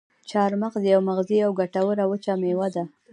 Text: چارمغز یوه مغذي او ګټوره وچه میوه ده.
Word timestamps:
چارمغز 0.29 0.83
یوه 0.91 1.05
مغذي 1.07 1.37
او 1.45 1.51
ګټوره 1.61 2.03
وچه 2.07 2.33
میوه 2.41 2.67
ده. 2.75 2.83